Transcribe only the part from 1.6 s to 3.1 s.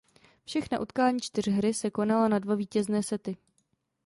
se konala na dva vítězné